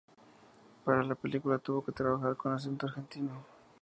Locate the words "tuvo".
1.59-1.85